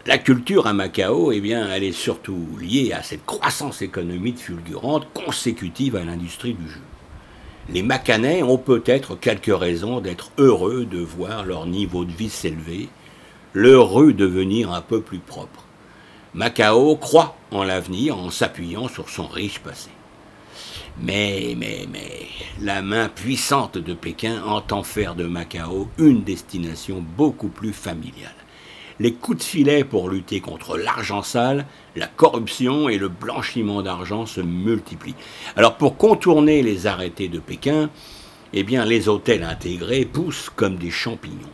la 0.06 0.18
culture 0.18 0.66
à 0.66 0.75
Macao, 0.75 1.32
eh 1.32 1.40
bien, 1.40 1.66
elle 1.70 1.82
est 1.82 1.92
surtout 1.92 2.46
liée 2.61 2.92
à 2.92 3.02
cette 3.02 3.25
croissance 3.25 3.80
économique 3.80 4.38
fulgurante 4.38 5.06
consécutive 5.14 5.96
à 5.96 6.04
l'industrie 6.04 6.52
du 6.52 6.68
jeu. 6.68 6.82
Les 7.70 7.82
Macanais 7.82 8.42
ont 8.42 8.58
peut-être 8.58 9.16
quelques 9.16 9.56
raisons 9.56 10.00
d'être 10.00 10.30
heureux 10.37 10.84
de 10.84 10.99
voir 10.99 11.46
leur 11.46 11.64
niveau 11.64 12.04
de 12.04 12.12
vie 12.12 12.28
s'élever, 12.28 12.90
leur 13.54 13.94
rue 13.94 14.12
devenir 14.12 14.73
un 14.73 14.82
peu 14.82 15.00
plus 15.00 15.20
propre. 15.20 15.64
Macao 16.34 16.96
croit 16.96 17.38
en 17.50 17.62
l'avenir 17.62 18.18
en 18.18 18.28
s'appuyant 18.28 18.88
sur 18.88 19.08
son 19.08 19.26
riche 19.26 19.61
passé. 19.61 19.88
Mais, 21.00 21.54
mais, 21.56 21.88
mais, 21.90 22.26
la 22.61 22.82
main 22.82 23.08
puissante 23.08 23.78
de 23.78 23.94
Pékin 23.94 24.42
entend 24.44 24.82
faire 24.82 25.14
de 25.14 25.25
Macao 25.25 25.88
une 25.96 26.23
destination 26.25 27.02
beaucoup 27.16 27.49
plus 27.49 27.73
familiale. 27.73 28.34
Les 29.00 29.12
coups 29.12 29.38
de 29.38 29.42
filet 29.42 29.82
pour 29.82 30.08
lutter 30.08 30.40
contre 30.40 30.76
l'argent 30.76 31.22
sale, 31.22 31.66
la 31.96 32.06
corruption 32.06 32.88
et 32.88 32.96
le 32.96 33.08
blanchiment 33.08 33.82
d'argent 33.82 34.24
se 34.24 34.40
multiplient. 34.40 35.16
Alors 35.56 35.76
pour 35.76 35.96
contourner 35.96 36.62
les 36.62 36.86
arrêtés 36.86 37.28
de 37.28 37.40
Pékin, 37.40 37.90
eh 38.52 38.62
bien 38.62 38.84
les 38.84 39.08
hôtels 39.08 39.42
intégrés 39.42 40.04
poussent 40.04 40.48
comme 40.54 40.76
des 40.76 40.92
champignons. 40.92 41.50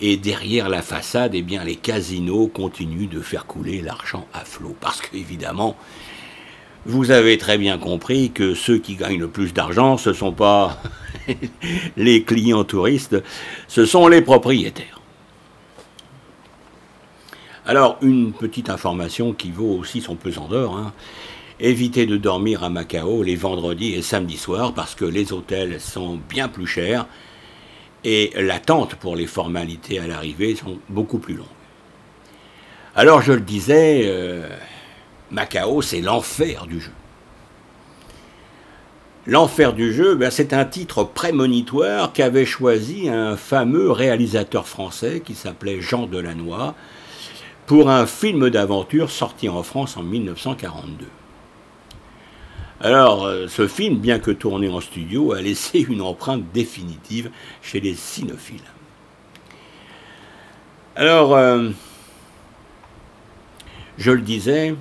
Et 0.00 0.16
derrière 0.16 0.70
la 0.70 0.80
façade, 0.80 1.34
eh 1.34 1.42
bien 1.42 1.64
les 1.64 1.76
casinos 1.76 2.48
continuent 2.48 3.08
de 3.08 3.20
faire 3.20 3.44
couler 3.44 3.82
l'argent 3.82 4.26
à 4.32 4.44
flot 4.44 4.74
parce 4.80 5.02
qu'évidemment, 5.02 5.76
vous 6.86 7.10
avez 7.10 7.36
très 7.36 7.58
bien 7.58 7.76
compris 7.76 8.30
que 8.30 8.54
ceux 8.54 8.78
qui 8.78 8.94
gagnent 8.94 9.20
le 9.20 9.28
plus 9.28 9.52
d'argent, 9.52 9.98
ce 9.98 10.10
ne 10.10 10.14
sont 10.14 10.32
pas 10.32 10.80
les 11.96 12.22
clients 12.22 12.64
touristes, 12.64 13.22
ce 13.68 13.84
sont 13.84 14.08
les 14.08 14.22
propriétaires. 14.22 14.95
Alors, 17.68 17.98
une 18.00 18.32
petite 18.32 18.70
information 18.70 19.32
qui 19.32 19.50
vaut 19.50 19.76
aussi 19.76 20.00
son 20.00 20.14
pesant 20.14 20.46
d'or. 20.46 20.76
Hein. 20.76 20.92
Évitez 21.58 22.06
de 22.06 22.16
dormir 22.16 22.62
à 22.62 22.70
Macao 22.70 23.24
les 23.24 23.34
vendredis 23.34 23.94
et 23.94 24.02
samedis 24.02 24.36
soirs 24.36 24.72
parce 24.72 24.94
que 24.94 25.04
les 25.04 25.32
hôtels 25.32 25.80
sont 25.80 26.20
bien 26.28 26.46
plus 26.46 26.68
chers 26.68 27.06
et 28.04 28.30
l'attente 28.36 28.94
pour 28.94 29.16
les 29.16 29.26
formalités 29.26 29.98
à 29.98 30.06
l'arrivée 30.06 30.54
sont 30.54 30.78
beaucoup 30.88 31.18
plus 31.18 31.34
longues. 31.34 31.46
Alors, 32.94 33.20
je 33.20 33.32
le 33.32 33.40
disais, 33.40 34.02
euh, 34.04 34.48
Macao, 35.32 35.82
c'est 35.82 36.00
l'enfer 36.00 36.66
du 36.66 36.80
jeu. 36.80 36.92
L'enfer 39.26 39.72
du 39.72 39.92
jeu, 39.92 40.14
ben, 40.14 40.30
c'est 40.30 40.52
un 40.52 40.64
titre 40.64 41.02
prémonitoire 41.02 42.12
qu'avait 42.12 42.46
choisi 42.46 43.08
un 43.08 43.36
fameux 43.36 43.90
réalisateur 43.90 44.68
français 44.68 45.20
qui 45.24 45.34
s'appelait 45.34 45.80
Jean 45.80 46.06
Delannoy 46.06 46.74
pour 47.66 47.90
un 47.90 48.06
film 48.06 48.48
d'aventure 48.48 49.10
sorti 49.10 49.48
en 49.48 49.62
France 49.62 49.96
en 49.96 50.02
1942. 50.02 51.06
Alors, 52.80 53.24
euh, 53.24 53.48
ce 53.48 53.66
film, 53.66 53.96
bien 53.96 54.18
que 54.18 54.30
tourné 54.30 54.68
en 54.68 54.80
studio, 54.80 55.32
a 55.32 55.40
laissé 55.40 55.80
une 55.80 56.02
empreinte 56.02 56.44
définitive 56.52 57.30
chez 57.62 57.80
les 57.80 57.94
cynophiles. 57.94 58.60
Alors, 60.94 61.34
euh, 61.34 61.70
je 63.98 64.10
le 64.10 64.20
disais, 64.20 64.74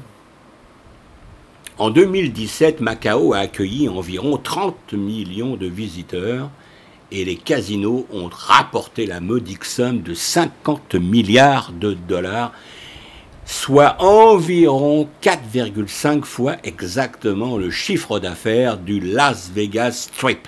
en 1.78 1.90
2017, 1.90 2.82
Macao 2.82 3.34
a 3.34 3.40
accueilli 3.40 3.90
environ 3.90 4.38
30 4.38 4.94
millions 4.94 5.56
de 5.56 5.68
visiteurs 5.68 6.50
et 7.12 7.26
les 7.26 7.36
casinos 7.36 8.08
ont 8.12 8.30
rapporté 8.32 9.06
la 9.06 9.22
modique 9.22 9.66
somme 9.66 10.02
de 10.02 10.14
50 10.14 10.96
milliards 10.96 11.72
de 11.72 11.94
dollars, 11.94 12.52
soit 13.46 14.02
environ 14.02 15.08
4,5 15.22 16.24
fois 16.24 16.56
exactement 16.64 17.58
le 17.58 17.70
chiffre 17.70 18.20
d'affaires 18.20 18.78
du 18.78 19.00
Las 19.00 19.52
Vegas 19.54 20.10
Strip. 20.14 20.48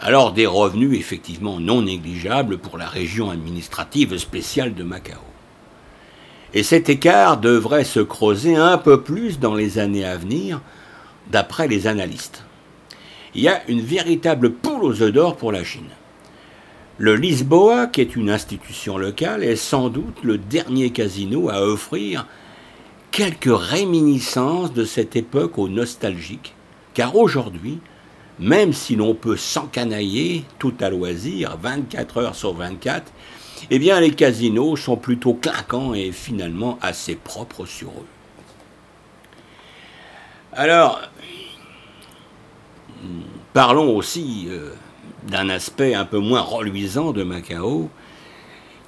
Alors 0.00 0.32
des 0.32 0.46
revenus 0.46 0.98
effectivement 0.98 1.60
non 1.60 1.82
négligeables 1.82 2.58
pour 2.58 2.76
la 2.78 2.88
région 2.88 3.30
administrative 3.30 4.16
spéciale 4.18 4.74
de 4.74 4.82
Macao. 4.82 5.20
Et 6.54 6.62
cet 6.62 6.88
écart 6.88 7.38
devrait 7.38 7.84
se 7.84 8.00
creuser 8.00 8.56
un 8.56 8.78
peu 8.78 9.02
plus 9.02 9.38
dans 9.38 9.54
les 9.54 9.78
années 9.78 10.04
à 10.04 10.16
venir, 10.16 10.60
d'après 11.30 11.68
les 11.68 11.86
analystes. 11.86 12.44
Il 13.34 13.42
y 13.42 13.48
a 13.48 13.62
une 13.68 13.80
véritable 13.80 14.52
poule 14.52 14.84
aux 14.84 15.02
œufs 15.02 15.12
d'or 15.12 15.36
pour 15.36 15.52
la 15.52 15.64
Chine. 15.64 15.88
Le 16.98 17.16
Lisboa, 17.16 17.86
qui 17.86 18.02
est 18.02 18.14
une 18.14 18.30
institution 18.30 18.98
locale, 18.98 19.42
est 19.42 19.56
sans 19.56 19.88
doute 19.88 20.22
le 20.22 20.36
dernier 20.36 20.90
casino 20.90 21.48
à 21.48 21.62
offrir 21.62 22.26
quelques 23.10 23.50
réminiscences 23.50 24.72
de 24.72 24.84
cette 24.84 25.16
époque 25.16 25.58
aux 25.58 25.68
nostalgiques, 25.68 26.54
car 26.94 27.16
aujourd'hui, 27.16 27.78
même 28.38 28.72
si 28.72 28.96
l'on 28.96 29.14
peut 29.14 29.36
s'encanailler 29.36 30.44
tout 30.58 30.74
à 30.80 30.90
loisir, 30.90 31.56
24 31.60 32.18
heures 32.18 32.34
sur 32.34 32.54
24, 32.54 33.12
eh 33.70 33.78
bien 33.78 34.00
les 34.00 34.10
casinos 34.10 34.76
sont 34.76 34.96
plutôt 34.96 35.34
clinquants 35.34 35.94
et 35.94 36.12
finalement 36.12 36.78
assez 36.82 37.14
propres 37.14 37.64
sur 37.64 37.88
eux. 37.88 38.06
Alors, 40.52 41.00
parlons 43.52 43.96
aussi 43.96 44.46
euh, 44.48 44.70
d'un 45.28 45.48
aspect 45.48 45.94
un 45.94 46.04
peu 46.04 46.18
moins 46.18 46.40
reluisant 46.40 47.12
de 47.12 47.22
Macao, 47.22 47.90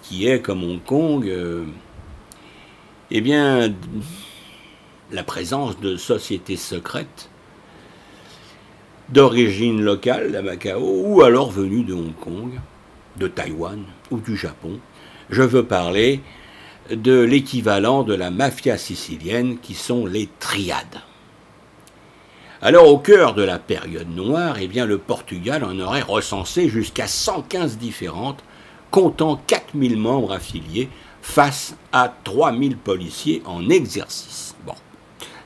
qui 0.02 0.26
est, 0.26 0.40
comme 0.40 0.62
Hong 0.62 0.82
Kong, 0.82 1.26
euh, 1.26 1.64
eh 3.10 3.20
bien, 3.20 3.72
la 5.10 5.22
présence 5.22 5.78
de 5.80 5.96
sociétés 5.96 6.56
secrètes 6.56 7.30
d'origine 9.10 9.82
locale 9.82 10.34
à 10.34 10.42
Macao, 10.42 11.02
ou 11.04 11.22
alors 11.22 11.50
venues 11.50 11.84
de 11.84 11.94
Hong 11.94 12.14
Kong, 12.14 12.60
de 13.16 13.28
Taïwan 13.28 13.84
ou 14.10 14.18
du 14.18 14.36
Japon. 14.36 14.80
Je 15.30 15.42
veux 15.42 15.64
parler 15.64 16.20
de 16.90 17.20
l'équivalent 17.20 18.02
de 18.02 18.14
la 18.14 18.30
mafia 18.30 18.76
sicilienne 18.76 19.58
qui 19.58 19.74
sont 19.74 20.06
les 20.06 20.28
triades. 20.38 21.00
Alors 22.64 22.88
au 22.88 22.96
cœur 22.96 23.34
de 23.34 23.42
la 23.42 23.58
période 23.58 24.08
noire, 24.08 24.56
eh 24.58 24.68
bien, 24.68 24.86
le 24.86 24.96
Portugal 24.96 25.64
en 25.64 25.78
aurait 25.80 26.00
recensé 26.00 26.70
jusqu'à 26.70 27.06
115 27.06 27.76
différentes, 27.76 28.42
comptant 28.90 29.36
4000 29.46 29.98
membres 29.98 30.32
affiliés 30.32 30.88
face 31.20 31.76
à 31.92 32.10
3000 32.24 32.78
policiers 32.78 33.42
en 33.44 33.68
exercice. 33.68 34.54
Bon, 34.64 34.72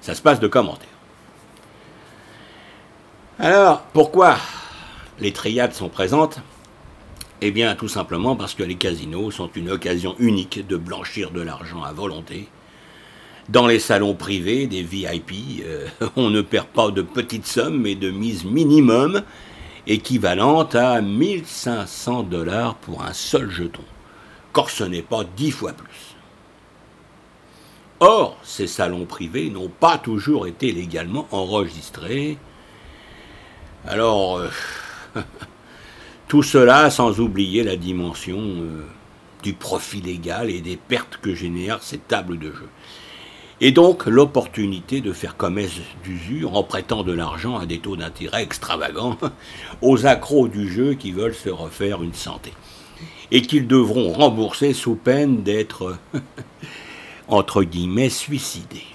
ça 0.01 0.15
se 0.15 0.23
passe 0.23 0.39
de 0.39 0.47
commentaires. 0.47 0.87
Alors, 3.41 3.81
pourquoi 3.93 4.37
les 5.19 5.33
triades 5.33 5.75
sont 5.75 5.89
présentes? 5.89 6.39
Eh 7.41 7.51
bien, 7.51 7.75
tout 7.75 7.89
simplement 7.89 8.37
parce 8.37 8.55
que 8.55 8.63
les 8.63 8.77
casinos 8.77 9.33
sont 9.33 9.51
une 9.57 9.71
occasion 9.71 10.15
unique 10.21 10.65
de 10.69 10.77
blanchir 10.77 11.33
de 11.33 11.41
l'argent 11.41 11.83
à 11.83 11.93
volonté. 11.93 12.49
Dans 13.49 13.67
les 13.67 13.79
salons 13.79 14.15
privés 14.15 14.67
des 14.67 14.83
VIP, 14.83 15.63
euh, 15.65 15.87
on 16.17 16.31
ne 16.31 16.43
perd 16.43 16.67
pas 16.67 16.91
de 16.91 17.03
petites 17.03 17.47
sommes, 17.47 17.81
mais 17.81 17.95
de 17.95 18.11
mise 18.11 18.45
minimum 18.45 19.23
équivalente 19.87 20.75
à 20.75 21.01
1500 21.01 22.25
dollars 22.25 22.75
pour 22.77 23.03
un 23.03 23.15
seul 23.15 23.51
jeton, 23.51 23.85
car 24.55 24.69
ce 24.69 24.85
n'est 24.85 25.03
pas 25.03 25.25
dix 25.37 25.51
fois 25.51 25.73
plus. 25.73 26.15
Or, 28.01 28.37
ces 28.43 28.67
salons 28.67 29.07
privés 29.07 29.51
n'ont 29.51 29.71
pas 29.71 29.99
toujours 29.99 30.47
été 30.47 30.73
légalement 30.73 31.27
enregistrés 31.33 32.39
alors, 33.87 34.39
euh, 34.39 34.51
tout 36.29 36.43
cela 36.43 36.91
sans 36.91 37.21
oublier 37.21 37.63
la 37.63 37.77
dimension 37.77 38.39
euh, 38.39 38.85
du 39.43 39.55
profit 39.55 40.01
légal 40.01 40.51
et 40.51 40.61
des 40.61 40.77
pertes 40.77 41.19
que 41.23 41.35
génèrent 41.35 41.83
ces 41.83 41.99
tables 41.99 42.39
de 42.39 42.53
jeu. 42.53 42.69
Et 43.61 43.73
donc 43.73 44.07
l'opportunité 44.07 45.01
de 45.01 45.13
faire 45.13 45.37
commerce 45.37 45.81
d'usure 46.05 46.57
en 46.57 46.63
prêtant 46.63 47.03
de 47.03 47.13
l'argent 47.13 47.59
à 47.59 47.67
des 47.67 47.81
taux 47.81 47.97
d'intérêt 47.97 48.43
extravagants 48.43 49.19
aux 49.83 50.07
accros 50.07 50.47
du 50.47 50.71
jeu 50.71 50.95
qui 50.95 51.11
veulent 51.11 51.35
se 51.35 51.49
refaire 51.49 52.03
une 52.03 52.15
santé. 52.15 52.53
Et 53.31 53.43
qu'ils 53.43 53.67
devront 53.67 54.13
rembourser 54.13 54.73
sous 54.73 54.95
peine 54.95 55.43
d'être, 55.43 55.99
entre 57.29 57.63
guillemets, 57.63 58.11
suicidés. 58.11 58.87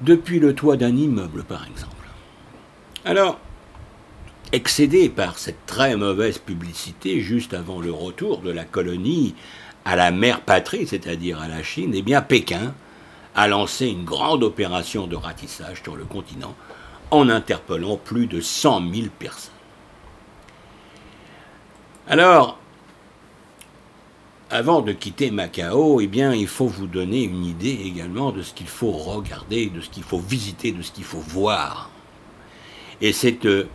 Depuis 0.00 0.40
le 0.40 0.54
toit 0.54 0.76
d'un 0.76 0.96
immeuble, 0.96 1.44
par 1.44 1.66
exemple. 1.66 1.94
Alors, 3.04 3.38
excédé 4.52 5.08
par 5.08 5.38
cette 5.38 5.66
très 5.66 5.96
mauvaise 5.96 6.38
publicité 6.38 7.20
juste 7.20 7.52
avant 7.52 7.80
le 7.80 7.92
retour 7.92 8.40
de 8.40 8.50
la 8.50 8.64
colonie 8.64 9.34
à 9.88 9.96
la 9.96 10.10
mère 10.10 10.42
patrie, 10.42 10.86
c'est-à-dire 10.86 11.40
à 11.40 11.48
la 11.48 11.62
Chine, 11.62 11.92
eh 11.94 12.02
bien 12.02 12.20
Pékin 12.20 12.74
a 13.34 13.48
lancé 13.48 13.86
une 13.86 14.04
grande 14.04 14.44
opération 14.44 15.06
de 15.06 15.16
ratissage 15.16 15.82
sur 15.82 15.96
le 15.96 16.04
continent 16.04 16.54
en 17.10 17.30
interpellant 17.30 17.96
plus 17.96 18.26
de 18.26 18.42
100 18.42 18.82
000 18.92 19.06
personnes. 19.18 19.50
Alors, 22.06 22.58
avant 24.50 24.82
de 24.82 24.92
quitter 24.92 25.30
Macao, 25.30 26.02
eh 26.02 26.06
bien, 26.06 26.34
il 26.34 26.48
faut 26.48 26.66
vous 26.66 26.86
donner 26.86 27.22
une 27.22 27.46
idée 27.46 27.80
également 27.86 28.30
de 28.30 28.42
ce 28.42 28.52
qu'il 28.52 28.68
faut 28.68 28.92
regarder, 28.92 29.70
de 29.70 29.80
ce 29.80 29.88
qu'il 29.88 30.02
faut 30.02 30.18
visiter, 30.18 30.70
de 30.72 30.82
ce 30.82 30.92
qu'il 30.92 31.04
faut 31.04 31.18
voir 31.18 31.88
et 33.00 33.12
cette, 33.12 33.46
euh, 33.46 33.68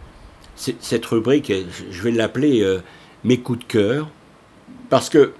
cette 0.55 1.05
rubrique, 1.07 1.51
je 1.89 2.01
vais 2.03 2.11
l'appeler 2.11 2.61
euh, 2.61 2.83
Mes 3.23 3.39
coups 3.39 3.59
de 3.59 3.63
cœur, 3.63 4.09
parce 4.91 5.09
que 5.09 5.33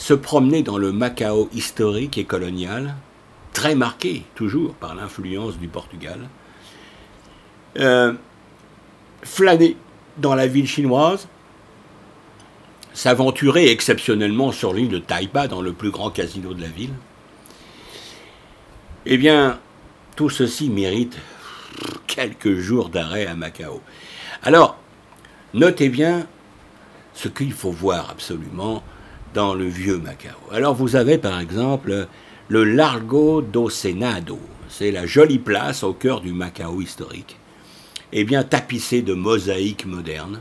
se 0.00 0.14
promener 0.14 0.62
dans 0.62 0.78
le 0.78 0.92
Macao 0.92 1.50
historique 1.52 2.16
et 2.16 2.24
colonial, 2.24 2.94
très 3.52 3.74
marqué 3.74 4.22
toujours 4.34 4.72
par 4.72 4.94
l'influence 4.94 5.58
du 5.58 5.68
Portugal, 5.68 6.30
euh, 7.78 8.14
flâner 9.22 9.76
dans 10.16 10.34
la 10.34 10.46
ville 10.46 10.66
chinoise, 10.66 11.28
s'aventurer 12.94 13.70
exceptionnellement 13.70 14.52
sur 14.52 14.72
l'île 14.72 14.88
de 14.88 14.98
Taipa, 14.98 15.48
dans 15.48 15.60
le 15.60 15.74
plus 15.74 15.90
grand 15.90 16.08
casino 16.08 16.54
de 16.54 16.62
la 16.62 16.68
ville, 16.68 16.94
eh 19.04 19.18
bien, 19.18 19.60
tout 20.16 20.30
ceci 20.30 20.70
mérite 20.70 21.18
quelques 22.06 22.54
jours 22.54 22.88
d'arrêt 22.88 23.26
à 23.26 23.34
Macao. 23.34 23.82
Alors, 24.42 24.78
notez 25.52 25.90
bien 25.90 26.26
ce 27.12 27.28
qu'il 27.28 27.52
faut 27.52 27.70
voir 27.70 28.08
absolument 28.08 28.82
dans 29.34 29.54
le 29.54 29.66
vieux 29.66 29.98
Macao. 29.98 30.38
Alors 30.52 30.74
vous 30.74 30.96
avez 30.96 31.18
par 31.18 31.40
exemple 31.40 32.06
le 32.48 32.64
Largo 32.64 33.42
do 33.42 33.68
Senado, 33.70 34.38
c'est 34.68 34.90
la 34.90 35.06
jolie 35.06 35.38
place 35.38 35.82
au 35.82 35.92
cœur 35.92 36.20
du 36.20 36.32
Macao 36.32 36.80
historique, 36.80 37.36
et 38.12 38.20
eh 38.20 38.24
bien 38.24 38.42
tapissée 38.42 39.02
de 39.02 39.14
mosaïques 39.14 39.86
modernes 39.86 40.40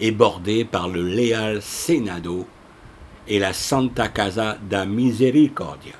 et 0.00 0.10
bordée 0.10 0.64
par 0.64 0.88
le 0.88 1.02
Leal 1.02 1.62
Senado 1.62 2.46
et 3.28 3.38
la 3.38 3.52
Santa 3.52 4.08
Casa 4.08 4.58
da 4.68 4.84
Misericordia. 4.84 5.94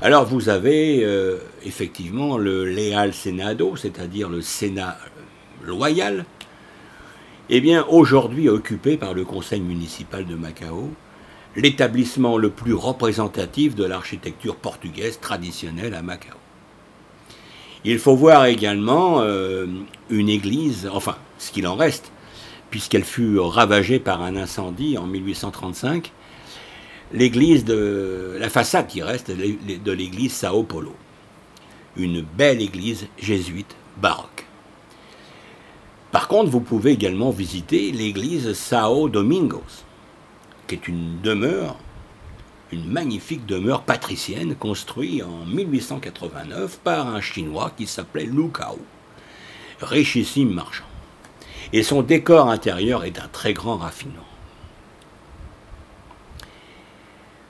Alors 0.00 0.26
vous 0.26 0.48
avez 0.48 1.04
euh, 1.04 1.38
effectivement 1.64 2.36
le 2.36 2.64
Leal 2.64 3.14
Senado, 3.14 3.76
c'est-à-dire 3.76 4.28
le 4.28 4.42
Sénat 4.42 4.98
loyal, 5.62 6.24
eh 7.54 7.60
bien 7.60 7.84
aujourd'hui 7.90 8.48
occupé 8.48 8.96
par 8.96 9.12
le 9.12 9.26
conseil 9.26 9.60
municipal 9.60 10.24
de 10.24 10.36
Macao, 10.36 10.88
l'établissement 11.54 12.38
le 12.38 12.48
plus 12.48 12.72
représentatif 12.72 13.74
de 13.74 13.84
l'architecture 13.84 14.56
portugaise 14.56 15.20
traditionnelle 15.20 15.92
à 15.92 16.00
Macao. 16.00 16.38
Il 17.84 17.98
faut 17.98 18.16
voir 18.16 18.46
également 18.46 19.20
euh, 19.20 19.66
une 20.08 20.30
église, 20.30 20.88
enfin 20.90 21.16
ce 21.36 21.52
qu'il 21.52 21.66
en 21.66 21.74
reste, 21.74 22.10
puisqu'elle 22.70 23.04
fut 23.04 23.38
ravagée 23.38 23.98
par 23.98 24.22
un 24.22 24.34
incendie 24.34 24.96
en 24.96 25.04
1835, 25.04 26.10
l'église 27.12 27.66
de 27.66 28.34
la 28.40 28.48
façade 28.48 28.86
qui 28.86 29.02
reste 29.02 29.30
de 29.30 29.92
l'église 29.92 30.32
Sao 30.32 30.62
Paulo, 30.62 30.94
une 31.98 32.22
belle 32.22 32.62
église 32.62 33.08
jésuite 33.18 33.76
baroque. 33.98 34.46
Par 36.12 36.28
contre, 36.28 36.50
vous 36.50 36.60
pouvez 36.60 36.92
également 36.92 37.30
visiter 37.30 37.90
l'église 37.90 38.52
Sao 38.52 39.08
Domingos, 39.08 39.84
qui 40.66 40.74
est 40.74 40.86
une 40.86 41.22
demeure, 41.22 41.76
une 42.70 42.84
magnifique 42.84 43.46
demeure 43.46 43.82
patricienne 43.82 44.54
construite 44.54 45.22
en 45.22 45.46
1889 45.46 46.80
par 46.84 47.08
un 47.08 47.22
Chinois 47.22 47.72
qui 47.74 47.86
s'appelait 47.86 48.26
Lu 48.26 48.50
Kao, 48.50 48.78
richissime 49.80 50.52
marchand. 50.52 50.84
Et 51.72 51.82
son 51.82 52.02
décor 52.02 52.50
intérieur 52.50 53.04
est 53.04 53.12
d'un 53.12 53.28
très 53.32 53.54
grand 53.54 53.78
raffinement. 53.78 54.26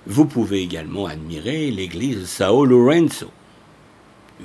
Vous 0.07 0.27
pouvez 0.27 0.62
également 0.62 1.07
admirer 1.07 1.72
l'église 1.72 2.27
Sao 2.27 2.64
Lorenzo, 2.64 3.27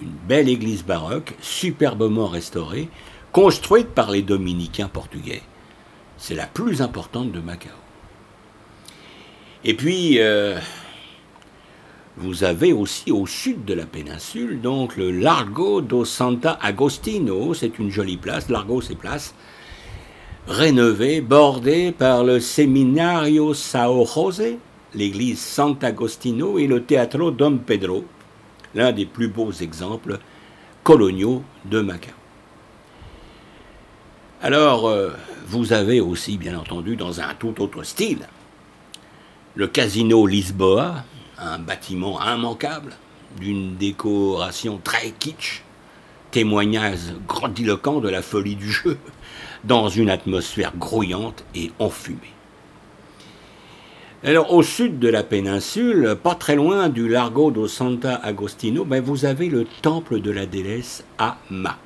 une 0.02 0.16
belle 0.28 0.50
église 0.50 0.84
baroque 0.84 1.36
superbement 1.40 2.28
restaurée, 2.28 2.90
construite 3.32 3.90
par 3.90 4.12
les 4.12 4.22
dominicains 4.22 4.88
portugais. 4.88 5.42
C'est 6.18 6.36
la 6.36 6.48
plus 6.48 6.82
importante 6.82 7.32
de 7.32 7.40
Macao. 7.40 7.72
Et 9.64 9.74
puis, 9.74 10.20
euh, 10.20 10.60
vous 12.18 12.44
avez 12.44 12.74
aussi 12.74 13.12
au 13.12 13.28
sud 13.28 13.66
de 13.66 13.74
la 13.74 13.86
péninsule, 13.86 14.60
donc 14.60 14.98
le 14.98 15.12
Largo 15.12 15.82
do 15.82 16.04
Santa 16.04 16.58
Agostino, 16.62 17.54
c'est 17.54 17.78
une 17.78 17.92
jolie 17.92 18.18
place, 18.18 18.50
Largo 18.50 18.82
c'est 18.82 18.96
place, 18.96 19.36
rénovée, 20.48 21.22
bordée 21.22 21.92
par 21.92 22.24
le 22.24 22.40
Seminario 22.40 23.54
Sao 23.54 24.06
José, 24.06 24.58
l'église 24.96 25.40
Sant'Agostino 25.40 26.58
et 26.58 26.66
le 26.66 26.84
Teatro 26.84 27.30
Dom 27.30 27.60
Pedro, 27.60 28.06
l'un 28.74 28.92
des 28.92 29.06
plus 29.06 29.28
beaux 29.28 29.52
exemples 29.52 30.18
coloniaux 30.84 31.44
de 31.66 31.82
Macao. 31.82 32.14
Alors, 34.42 34.88
euh, 34.88 35.10
vous 35.48 35.74
avez 35.74 36.00
aussi, 36.00 36.38
bien 36.38 36.60
entendu, 36.60 36.96
dans 36.96 37.22
un 37.22 37.34
tout 37.34 37.60
autre 37.60 37.82
style, 37.82 38.28
le 39.56 39.66
Casino 39.66 40.28
Lisboa, 40.28 41.04
un 41.40 41.58
bâtiment 41.58 42.20
immanquable, 42.22 42.94
d'une 43.40 43.78
décoration 43.78 44.80
très 44.84 45.10
kitsch, 45.10 45.64
témoignage 46.30 47.00
grandiloquent 47.28 48.00
de 48.00 48.10
la 48.10 48.22
folie 48.22 48.56
du 48.56 48.72
jeu, 48.72 49.00
dans 49.64 49.90
une 49.90 50.12
atmosphère 50.12 50.78
grouillante 50.78 51.44
et 51.56 51.72
enfumée. 51.80 52.34
Alors, 54.24 54.54
au 54.54 54.62
sud 54.62 55.00
de 55.00 55.10
la 55.10 55.24
péninsule, 55.24 56.16
pas 56.22 56.36
très 56.36 56.56
loin 56.56 56.90
du 56.90 57.10
Largo 57.10 57.50
do 57.50 57.68
Santa 57.68 58.16
Agostino, 58.16 58.86
ben, 58.86 59.02
vous 59.02 59.26
avez 59.26 59.50
le 59.50 59.66
temple 59.82 60.22
de 60.22 60.30
la 60.30 60.46
déesse 60.46 61.04
Ama. 61.18 61.78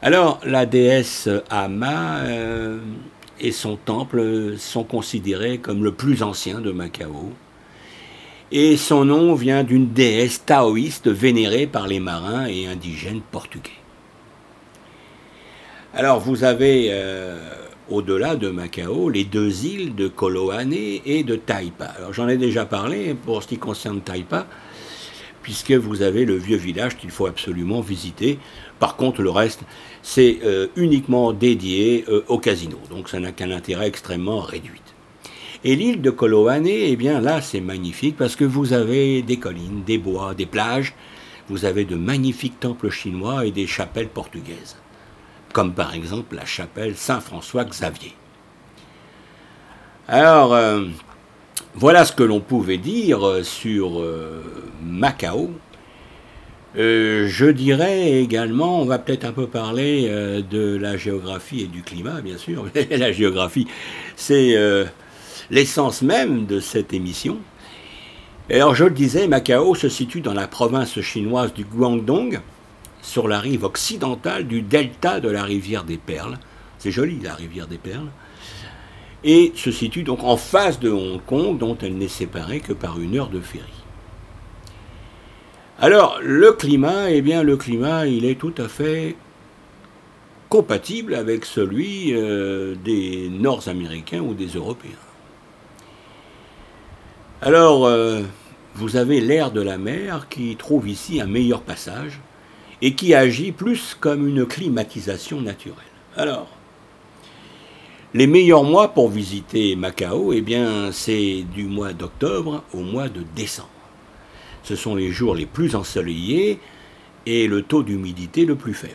Alors, 0.00 0.38
la 0.44 0.64
déesse 0.64 1.28
Ama 1.50 2.18
euh, 2.20 2.78
et 3.40 3.50
son 3.50 3.76
temple 3.76 4.56
sont 4.56 4.84
considérés 4.84 5.58
comme 5.58 5.82
le 5.82 5.90
plus 5.90 6.22
ancien 6.22 6.60
de 6.60 6.70
Macao. 6.70 7.32
et 8.52 8.76
son 8.76 9.04
nom 9.04 9.34
vient 9.34 9.64
d'une 9.64 9.92
déesse 9.92 10.44
taoïste 10.46 11.08
vénérée 11.08 11.66
par 11.66 11.88
les 11.88 11.98
marins 11.98 12.46
et 12.46 12.68
indigènes 12.68 13.20
portugais. 13.20 13.72
Alors 15.92 16.20
vous 16.20 16.44
avez 16.44 16.88
euh, 16.90 17.36
au-delà 17.90 18.36
de 18.36 18.50
Macao 18.50 19.08
les 19.08 19.24
deux 19.24 19.66
îles 19.66 19.96
de 19.96 20.06
Koloane 20.06 20.72
et 20.72 21.24
de 21.24 21.34
Taipa. 21.34 21.86
Alors 21.86 22.12
j'en 22.12 22.28
ai 22.28 22.36
déjà 22.36 22.64
parlé 22.64 23.14
pour 23.14 23.42
ce 23.42 23.48
qui 23.48 23.58
concerne 23.58 24.00
Taipa, 24.00 24.46
puisque 25.48 25.72
vous 25.72 26.02
avez 26.02 26.26
le 26.26 26.36
vieux 26.36 26.58
village 26.58 26.98
qu'il 26.98 27.10
faut 27.10 27.24
absolument 27.24 27.80
visiter. 27.80 28.38
Par 28.80 28.96
contre 28.96 29.22
le 29.22 29.30
reste 29.30 29.62
c'est 30.02 30.40
euh, 30.44 30.66
uniquement 30.76 31.32
dédié 31.32 32.04
euh, 32.10 32.22
au 32.28 32.36
casino, 32.38 32.76
donc 32.90 33.08
ça 33.08 33.18
n'a 33.18 33.32
qu'un 33.32 33.50
intérêt 33.50 33.88
extrêmement 33.88 34.40
réduit. 34.40 34.82
Et 35.64 35.74
l'île 35.74 36.02
de 36.02 36.10
Koloane, 36.10 36.66
eh 36.66 36.96
bien 36.96 37.22
là, 37.22 37.40
c'est 37.40 37.62
magnifique 37.62 38.18
parce 38.18 38.36
que 38.36 38.44
vous 38.44 38.74
avez 38.74 39.22
des 39.22 39.38
collines, 39.38 39.84
des 39.86 39.96
bois, 39.96 40.34
des 40.34 40.44
plages, 40.44 40.92
vous 41.48 41.64
avez 41.64 41.86
de 41.86 41.96
magnifiques 41.96 42.60
temples 42.60 42.90
chinois 42.90 43.46
et 43.46 43.50
des 43.50 43.66
chapelles 43.66 44.10
portugaises, 44.10 44.76
comme 45.54 45.72
par 45.72 45.94
exemple 45.94 46.36
la 46.36 46.44
chapelle 46.44 46.94
Saint-François 46.94 47.64
Xavier. 47.64 48.14
Alors, 50.08 50.52
euh, 50.52 50.84
voilà 51.74 52.04
ce 52.04 52.12
que 52.12 52.22
l'on 52.22 52.40
pouvait 52.40 52.78
dire 52.78 53.40
sur 53.42 54.00
euh, 54.00 54.42
Macao. 54.82 55.50
Euh, 56.76 57.26
je 57.28 57.46
dirais 57.46 58.20
également, 58.20 58.80
on 58.80 58.84
va 58.84 58.98
peut-être 58.98 59.24
un 59.24 59.32
peu 59.32 59.46
parler 59.46 60.08
de 60.08 60.76
la 60.76 60.96
géographie 60.96 61.62
et 61.62 61.66
du 61.66 61.82
climat, 61.82 62.20
bien 62.20 62.36
sûr. 62.36 62.66
la 62.90 63.12
géographie, 63.12 63.66
c'est 64.16 64.54
l'essence 65.50 66.02
même 66.02 66.46
de 66.46 66.60
cette 66.60 66.92
émission. 66.92 67.38
alors 68.50 68.74
je 68.74 68.84
le 68.84 68.90
disais, 68.90 69.28
Macao 69.28 69.74
se 69.74 69.88
situe 69.88 70.20
dans 70.20 70.34
la 70.34 70.46
province 70.46 71.00
chinoise 71.00 71.54
du 71.54 71.64
Guangdong, 71.64 72.40
sur 73.02 73.28
la 73.28 73.40
rive 73.40 73.64
occidentale 73.64 74.46
du 74.46 74.62
delta 74.62 75.20
de 75.20 75.30
la 75.30 75.42
rivière 75.42 75.84
des 75.84 75.96
Perles. 75.96 76.38
C'est 76.78 76.90
joli 76.90 77.18
la 77.20 77.34
rivière 77.34 77.66
des 77.66 77.78
Perles. 77.78 78.10
Et 79.24 79.52
se 79.56 79.72
situe 79.72 80.04
donc 80.04 80.22
en 80.22 80.36
face 80.36 80.78
de 80.78 80.90
Hong 80.90 81.20
Kong, 81.26 81.58
dont 81.58 81.76
elle 81.82 81.96
n'est 81.96 82.08
séparée 82.08 82.60
que 82.60 82.72
par 82.72 83.00
une 83.00 83.16
heure 83.16 83.30
de 83.30 83.40
ferry. 83.40 83.64
Alors, 85.80 86.18
le 86.22 86.52
climat, 86.52 87.10
eh 87.10 87.22
bien, 87.22 87.42
le 87.42 87.56
climat, 87.56 88.06
il 88.06 88.24
est 88.24 88.38
tout 88.38 88.54
à 88.58 88.68
fait 88.68 89.16
compatible 90.48 91.14
avec 91.14 91.44
celui 91.44 92.12
euh, 92.12 92.74
des 92.84 93.28
Nord-Américains 93.28 94.20
ou 94.20 94.34
des 94.34 94.48
Européens. 94.48 94.90
Alors, 97.42 97.86
euh, 97.86 98.22
vous 98.74 98.96
avez 98.96 99.20
l'air 99.20 99.52
de 99.52 99.60
la 99.60 99.78
mer 99.78 100.28
qui 100.28 100.56
trouve 100.56 100.88
ici 100.88 101.20
un 101.20 101.26
meilleur 101.26 101.60
passage 101.60 102.20
et 102.82 102.94
qui 102.94 103.14
agit 103.14 103.52
plus 103.52 103.96
comme 103.98 104.26
une 104.26 104.46
climatisation 104.46 105.40
naturelle. 105.40 105.76
Alors, 106.16 106.48
les 108.14 108.26
meilleurs 108.26 108.64
mois 108.64 108.88
pour 108.88 109.10
visiter 109.10 109.76
Macao, 109.76 110.32
eh 110.32 110.40
bien, 110.40 110.92
c'est 110.92 111.44
du 111.54 111.64
mois 111.64 111.92
d'octobre 111.92 112.64
au 112.72 112.78
mois 112.78 113.08
de 113.08 113.22
décembre. 113.36 113.68
Ce 114.62 114.76
sont 114.76 114.94
les 114.94 115.10
jours 115.10 115.34
les 115.34 115.46
plus 115.46 115.74
ensoleillés 115.74 116.58
et 117.26 117.46
le 117.46 117.62
taux 117.62 117.82
d'humidité 117.82 118.44
le 118.44 118.56
plus 118.56 118.74
faible. 118.74 118.94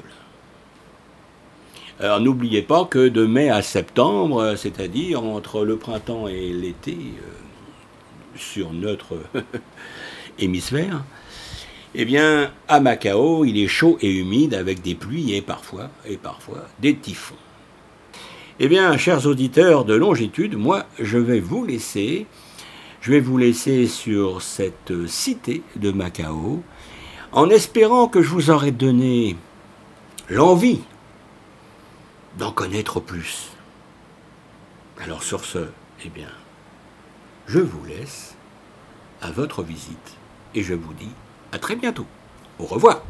Alors 2.00 2.20
n'oubliez 2.20 2.64
pas 2.64 2.86
que 2.86 3.08
de 3.08 3.26
mai 3.26 3.50
à 3.50 3.62
septembre, 3.62 4.56
c'est-à-dire 4.58 5.24
entre 5.24 5.64
le 5.64 5.78
printemps 5.78 6.28
et 6.28 6.50
l'été, 6.50 6.98
euh, 6.98 7.44
sur 8.36 8.74
notre 8.74 9.20
hémisphère, 10.40 11.04
eh 11.94 12.06
bien, 12.06 12.52
à 12.68 12.80
Macao, 12.80 13.46
il 13.46 13.60
est 13.60 13.68
chaud 13.68 14.00
et 14.02 14.12
humide 14.12 14.56
avec 14.56 14.82
des 14.82 14.96
pluies 14.96 15.36
et 15.36 15.42
parfois, 15.44 15.92
et 16.08 16.18
parfois 16.18 16.68
des 16.80 16.96
typhons. 16.96 17.36
Eh 18.60 18.68
bien, 18.68 18.98
chers 18.98 19.26
auditeurs 19.26 19.84
de 19.84 19.96
longitude, 19.96 20.56
moi, 20.56 20.86
je 21.00 21.18
vais 21.18 21.40
vous 21.40 21.66
laisser, 21.66 22.28
je 23.02 23.12
vais 23.12 23.20
vous 23.20 23.40
laisser 23.40 23.88
sur 23.88 24.44
cette 24.44 25.08
cité 25.08 25.64
de 25.76 25.92
Macao, 25.92 26.62
en 27.32 27.50
espérant 27.50 28.08
que 28.08 28.22
je 28.22 28.30
vous 28.30 28.52
aurai 28.52 28.72
donné 28.72 29.36
l'envie 30.30 30.82
d'en 32.38 32.52
connaître 32.52 33.00
plus. 33.00 33.50
Alors 35.04 35.24
sur 35.24 35.46
ce, 35.46 35.66
eh 36.06 36.10
bien, 36.10 36.30
je 37.48 37.60
vous 37.60 37.84
laisse 37.86 38.36
à 39.24 39.32
votre 39.32 39.64
visite 39.64 40.18
et 40.54 40.62
je 40.62 40.76
vous 40.76 40.94
dis 40.94 41.12
à 41.52 41.58
très 41.58 41.76
bientôt. 41.76 42.06
Au 42.60 42.66
revoir. 42.66 43.02